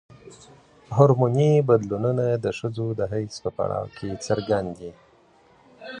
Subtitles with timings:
[0.95, 1.37] هورمون
[1.69, 4.91] بدلونونه د ښځو د حیض په پړاو کې څرګند دي.